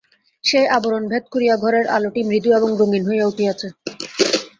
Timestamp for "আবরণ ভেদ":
0.77-1.23